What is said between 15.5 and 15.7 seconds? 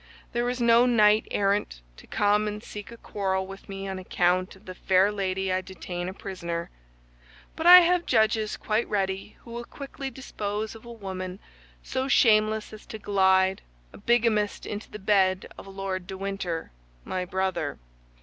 of